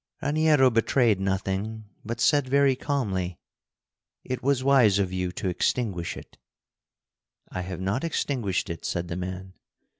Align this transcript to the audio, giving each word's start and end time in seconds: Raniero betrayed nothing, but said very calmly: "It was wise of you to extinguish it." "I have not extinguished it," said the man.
Raniero 0.23 0.71
betrayed 0.71 1.19
nothing, 1.19 1.83
but 2.03 2.19
said 2.19 2.47
very 2.49 2.75
calmly: 2.75 3.37
"It 4.23 4.41
was 4.41 4.63
wise 4.63 4.97
of 4.97 5.13
you 5.13 5.31
to 5.33 5.47
extinguish 5.47 6.17
it." 6.17 6.39
"I 7.51 7.61
have 7.61 7.79
not 7.81 8.03
extinguished 8.03 8.71
it," 8.71 8.83
said 8.83 9.09
the 9.09 9.15
man. 9.15 9.53